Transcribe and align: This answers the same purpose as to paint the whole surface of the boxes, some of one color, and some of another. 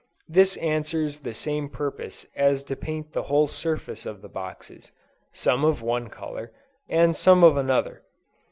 This 0.27 0.57
answers 0.57 1.19
the 1.19 1.33
same 1.35 1.69
purpose 1.69 2.25
as 2.35 2.63
to 2.63 2.75
paint 2.75 3.13
the 3.13 3.21
whole 3.29 3.45
surface 3.45 4.03
of 4.07 4.23
the 4.23 4.29
boxes, 4.29 4.91
some 5.31 5.63
of 5.63 5.83
one 5.83 6.09
color, 6.09 6.51
and 6.89 7.15
some 7.15 7.43
of 7.43 7.55
another. 7.55 8.01